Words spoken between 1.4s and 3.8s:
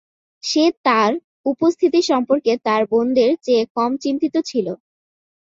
উপস্থিতি সম্পর্কে তাঁর বোনদের চেয়ে